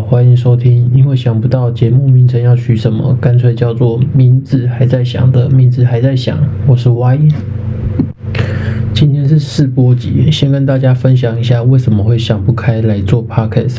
[0.00, 0.90] 欢迎收听。
[0.94, 6.38] 因为想不到节目名称要取什么，干脆叫做“名字还在想的名字还在想”。
[6.66, 7.28] 我是 Y。
[8.94, 13.78] 今天是试播集，先跟大家分享一下为什么会想不开来做 podcast。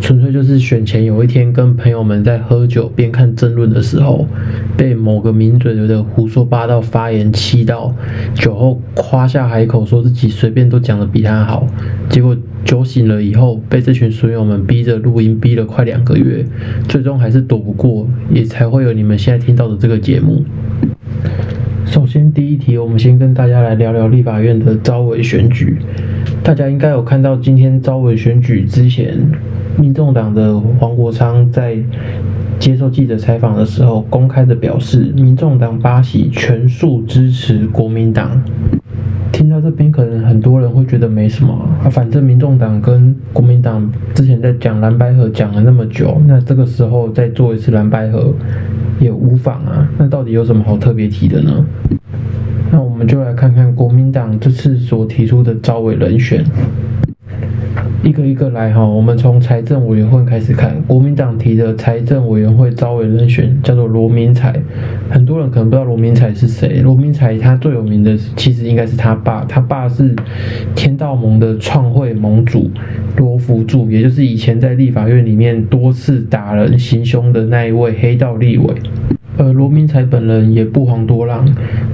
[0.00, 4.26] 纯粹就是选前有一天跟朋友们在喝酒边看争论的时候，
[4.76, 7.94] 被某个名嘴的胡说八道发言气到，
[8.34, 11.64] 酒后夸下海口说自己随便都讲的比他好，
[12.08, 16.44] 结果酒醒了以后被这群损友们逼着录音逼了快两个月，
[16.88, 20.44] 最终还是躲不过，也才会有你们现在听到的这个节目。
[21.92, 25.76] 首先，第一题，我们先跟大家来聊聊立法院的招委选举。
[26.42, 29.14] 大家应该有看到，今天招委选举之前，
[29.78, 31.76] 民众党的黄国昌在
[32.58, 38.42] 接受记者采访的时候，公开的表示，民众党八席全数支持国民党。
[39.32, 48.32] 听到这边，可能很多人会觉得没什么啊，反正民众党跟国民党之前在讲蓝白河讲了那么久，那这个时候再做一次蓝白河。
[49.00, 51.66] 也无妨啊，那到底有什么好特别提的呢？
[52.70, 56.44] 那我们就来看看国民党这次所提出的招委人选，
[58.02, 58.84] 一个一个来哈。
[58.84, 64.52] 我们从财政委员会开始看，国民党提的财政委员会招委人选叫做罗明才，
[65.08, 66.80] 很多人可能不知道罗明才是谁。
[66.80, 70.14] 罗明才他最有名的其实应该是他爸，他爸是
[70.74, 72.70] 天道盟的创会盟主
[73.16, 78.74] 罗福柱，也就是以前在立法院里面多次打人行凶的那一位黑道立委。
[79.38, 81.46] 而，罗明才本人也不遑多让，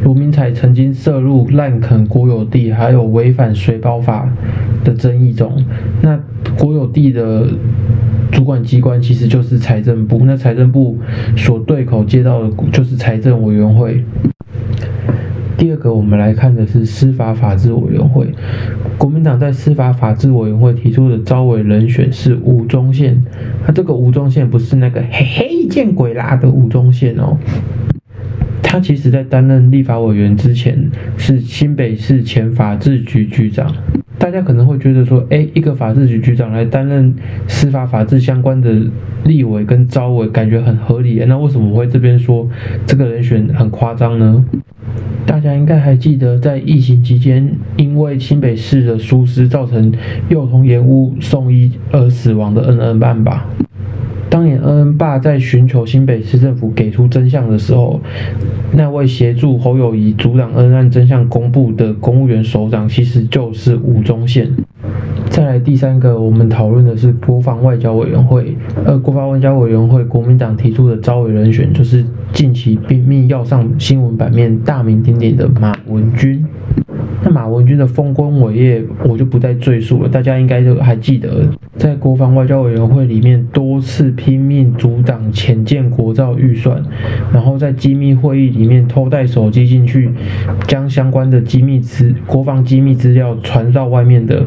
[0.03, 4.29] 罗明才曾经涉入滥垦国有地，还有违反水保法
[4.85, 5.65] 的争议中。
[6.03, 6.19] 那
[6.59, 7.47] 国有地的
[8.33, 10.99] 主管机关其实就是财政部，那财政部
[11.37, 14.05] 所对口接到的就是财政委员会。
[15.59, 18.33] 第二个，我们来看的是司法法制委员会。
[18.97, 23.21] 国民党在司法法制委员会提出的招委人选是吴宗宪。
[23.67, 27.37] 他这个吴宗宪不是那个嘿嘿见鬼啦的吴宗宪哦，
[28.63, 33.75] 他其实在担任立法委员之前是新北市前法制局局长。
[34.19, 37.15] 大家可能会觉得说，哎，一个法制局局长来担任
[37.47, 38.75] 司法法制相关的
[39.25, 41.23] 立委跟招委，感觉很合理。
[41.27, 42.49] 那为什么我会这边说
[42.85, 44.45] 这个人选很夸张呢？
[45.25, 49.93] 大家应该还记得，在疫情期间，因为新北市的疏失造成
[50.29, 53.47] 幼童延误送医而死亡的恩恩案吧？
[54.31, 58.01] 当年恩恩爸在寻求新北市政府给出真相的时候，
[58.73, 64.49] 那位协助侯友谊阻挡恩案真相公布的公务员首长，其实就是吴宗宪。
[65.31, 68.57] 再来第三个，我们讨论的是国防外交委员会。
[68.85, 76.45] 呃，国防外交委员会，国民党提出的招委人选，就是近期拼命要上新闻版面、大名鼎鼎的马文君。
[77.23, 80.09] 那马文君的丰功伟业，我就不再赘述了。
[80.09, 86.81] 大家应该都还记得，在国防外交委员会里面多次拼命阻挡潜舰国造预算，
[87.33, 90.11] 然后在机密会议里面偷带手机进去，
[90.67, 94.47] 将相关的机密资、国防机密资料传到外面的。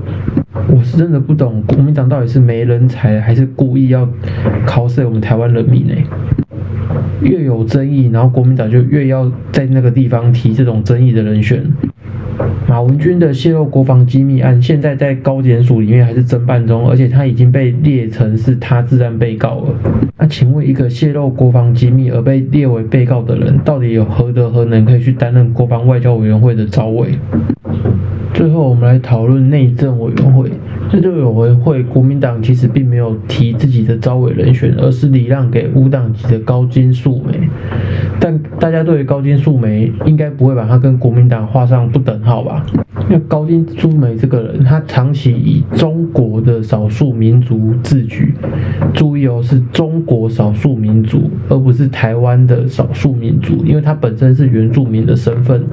[0.67, 4.07] 我是真的不懂，国民党到底是没人才，还是故意要
[4.65, 5.93] 考死我们台湾人民呢？
[7.21, 11.63] 越有争议，然后国民党就越要在那个地方提这种争议的人选。
[12.67, 19.75] 马文君的泄露国防机密案，现在在高检署里面还是侦办中，而且他已经被列成是他自然被告了。
[20.17, 27.09] 那请问，一个泄露国防机密而被列为被告的人，到底有何德何能可以去担任国防外交委员会的招委？
[28.33, 30.49] 最后，我们来讨论内政委员会。
[30.93, 37.47] 内政委员会，国民党其实并没有提自己的招委人选，而是礼让给无党籍的高金素梅。
[38.19, 42.65] 但大家对于高金素梅，应该不会把她跟国民党画上不等号吧？
[43.09, 48.33] 因为高金素梅这个人，她长期以中国的少数民族自居。
[48.93, 55.63] 注意哦，是中国少数民族，而不是台湾的少数民族，因为她本身是原住民的身份。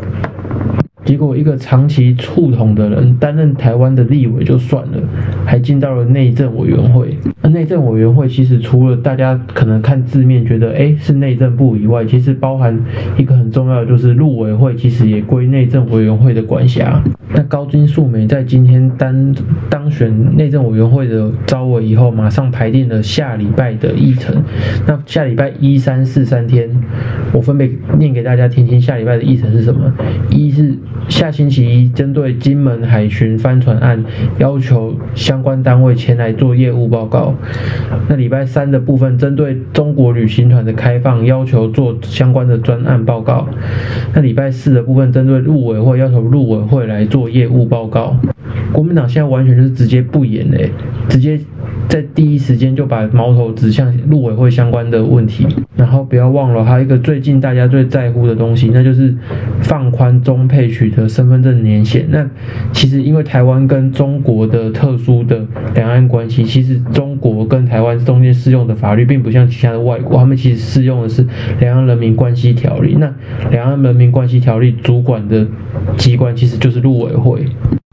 [1.08, 4.98] 结果，一个长期触统的人担任台湾的立委就算了，
[5.46, 7.16] 还进到了内政委员会。
[7.40, 12.78] 那内政委员会其实除了大家可能看字面觉得哎是内政部以外，其实包含
[13.16, 17.02] 一个很重要的就是陆委会，其实也归内政委员会的管辖。
[17.34, 19.34] 那高金素梅在今天当
[19.70, 24.42] 当选内政委员会的招委以后，马上排定了下礼拜的议程。
[24.86, 26.68] 那下礼拜一、三、四三天，
[27.32, 28.78] 我分别念给大家听听。
[28.78, 29.90] 下礼拜的议程是什么？
[30.28, 30.76] 一是。
[31.08, 34.04] 下星期一，针对金门海巡帆船案，
[34.38, 37.34] 要求相关单位前来做业务报告。
[38.08, 43.46] 那礼拜三的部分，针对中国旅行团的开放，要求做相关的专案报告。
[44.14, 48.16] 那礼拜四的部分，针对陆委会，要求陆委会来做业务报告。
[48.72, 50.70] 国民党现在完全就是直接不演嘞，
[51.08, 51.38] 直接
[51.88, 55.46] 在第一时间就把矛头指向陆委会相关的问题。
[55.76, 59.14] 然后不要忘了，还有一个最近大家最在乎的东西，那就是
[59.62, 62.06] 放宽中配取得身份证年限。
[62.10, 62.28] 那
[62.72, 71.24] 其实因为台湾跟中国的特殊的两岸关系，其实中国跟台湾中间适用的法律，并不像其他的外国，他们其实适用的是
[71.60, 72.94] 《两岸人民关系条例》。
[72.98, 73.06] 那
[73.50, 75.46] 《两岸人民关系条例》主管的
[75.96, 77.46] 机关其实就是陆委会。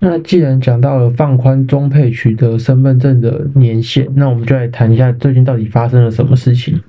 [0.07, 6.79] 那既然讲到了放宽中配取得身份证的年限，那我们就来谈一下最近到底发生了什么事情。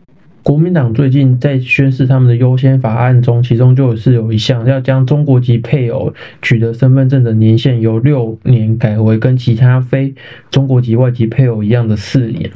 [0.43, 10.15] 国民党最近在宣示他们的优先法案中，其中就是有一项要将中国籍配偶取得身份证的年限由六年改为跟其他非
[10.51, 12.51] 中国籍外籍配偶一样的四年。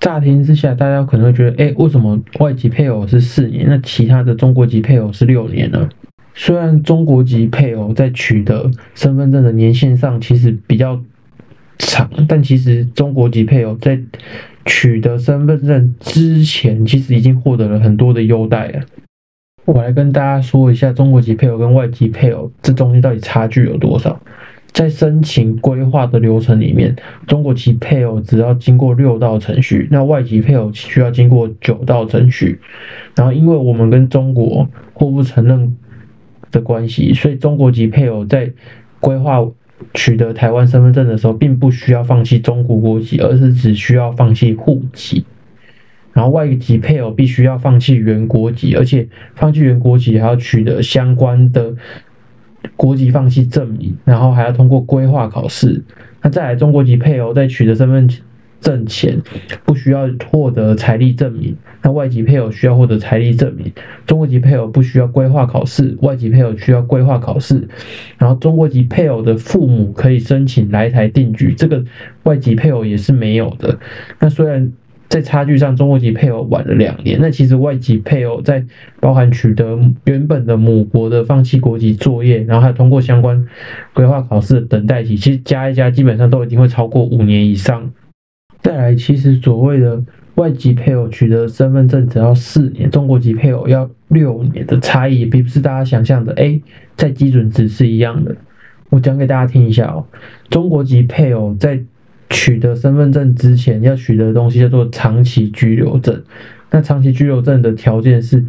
[0.00, 5.88] 乍听之下，大家可能会觉得，哎，为什么外籍配偶是四年，那其他的中国籍配偶是六年呢？
[6.40, 11.02] 虽然中国籍配偶在取得身份证的年限上其实比较
[11.78, 13.98] 长，但其实中国籍配偶在
[14.64, 18.80] 取得身份证之前，其实已经获得了很多的优待了。
[19.64, 24.20] 我来跟大家说一下中国籍配偶跟外籍配偶这中间到底差距有多少。
[24.72, 26.94] 在申请规划的流程里面，
[27.26, 32.60] 中国籍配偶只要经过六道程序，那外籍配偶需要经过九道程序。
[33.16, 35.76] 然后，因为我们跟中国互不承认
[36.50, 38.50] 的关系，所以中国籍配偶在
[39.00, 39.46] 规划
[39.94, 45.24] 取得台湾身份证的时候，并不需要放弃中国国籍，而是只需要放弃户籍。
[46.12, 49.06] 然后外籍配偶必须要放弃原国籍，而且
[49.36, 51.72] 放弃原国籍还要取得相关的
[52.74, 55.84] 国籍放弃证明，然后还要通过规划考试。
[56.20, 58.08] 那再来，中国籍配偶在取得身份
[58.60, 59.20] 挣钱
[59.64, 63.72] 不需要获得财力证明，那外籍配偶需要获得财力证明。
[64.06, 67.68] 中国籍配偶不需要规划考试，外籍配偶需要规划考试。
[68.18, 71.84] 然后中国籍配偶的父母可以申请来台定居，这个
[72.24, 73.78] 外籍配偶也是没有的。
[74.18, 74.72] 那虽然
[75.08, 78.64] 在差距上，中国籍配偶晚了两年，那其实外籍配偶在
[79.00, 83.46] 包含取得原本的母国的放弃国籍作业，然后还有通过相关
[83.94, 87.90] 规划考试的等待期，其实加一加，基本上都一定会超过五年以上。
[88.62, 90.02] 再来，其实所谓的
[90.34, 96.32] 外籍配偶取得身份证只要四年，中国籍配偶要六年的差异，并不是大家想象的。
[96.34, 96.60] 哎，
[96.96, 98.36] 在基准值是一样的。
[98.90, 100.06] 我讲给大家听一下哦，
[100.48, 101.80] 中国籍配偶在
[102.30, 106.22] 取得身份证之前要取得的东西叫做长期居留证。
[106.70, 108.44] 那长期居留证的条件是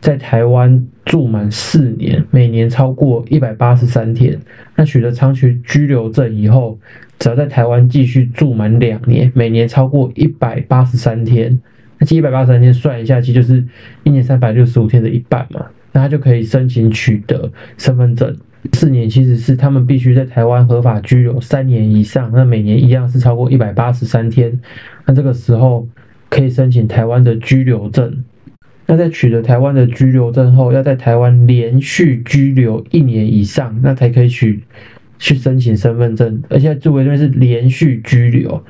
[0.00, 4.38] 在台湾住满四年，每年超过一百八十三天。
[4.76, 6.78] 那取得长期居留证以后，
[7.18, 11.60] 只要在台湾继续住满两年，每年超过一百八十三天，
[11.98, 13.64] 那这一百八十三天算一下，其实就是
[14.04, 15.66] 一年三百六十五天的一半嘛。
[15.92, 18.36] 那他就可以申请取得身份证。
[18.72, 24.58] 四年其实是他们必须在台湾合法居留三年以上，那每年一样是超过一百八十三天。
[25.06, 25.86] 那这个时候
[26.34, 28.24] 可以申请台湾的居留证。
[28.86, 34.64] 那在取得台湾的居留证后，要在台湾连续居留一年以上，那才可以取。
[35.16, 38.62] 去申请身份证，而且作为这边是连续居留。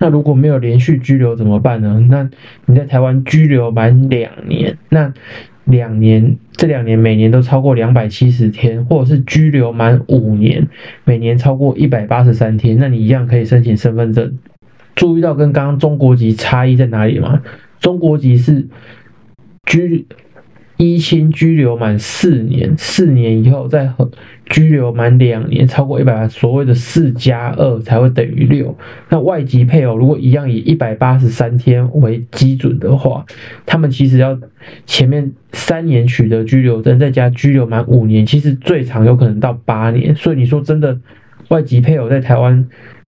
[0.00, 2.04] 那如果没有连续居留怎么办呢？
[2.10, 2.28] 那
[2.66, 5.14] 你在台湾居留满两年，那
[5.64, 10.68] 两年这两年每年都超过两百七十天，或者是居留满五年，
[11.04, 14.36] 每年超过一百八十三天，那你一样可以申请身份证。
[15.02, 17.42] 注意到跟刚刚中国籍差异在哪里吗？
[17.80, 18.68] 中国籍是
[19.66, 20.06] 居。
[20.78, 24.10] 一亲居留满四年，四年以后再和
[24.46, 28.76] 居留满两年，超过一百万，所谓的四加二才会等于六。
[29.08, 33.24] 那外籍配偶如果一样以一百八十三天为基准的话，
[33.64, 34.36] 他们其实要
[34.84, 40.16] 前面三年取得居留证，再加居留满五年，其实最长有可能到八年。
[40.16, 40.98] 所以你说真的，
[41.48, 42.66] 外籍配偶在台湾？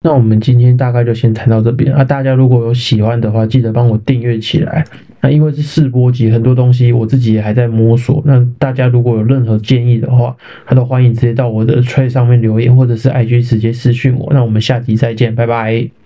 [0.06, 2.04] 那我们今天大概就先谈到这边啊！
[2.04, 4.84] 大家如果有喜欢的话，记得帮我订阅起来。
[5.22, 8.22] 那因为是试播集，很多东西我自己也还在摸索。
[8.26, 14.30] 那大家如果有任何建议的话，他都欢迎直接到我的 t r a e 上面留言，或者是 IG 直接私讯我。
[14.34, 16.03] 那我们下集再见，拜拜。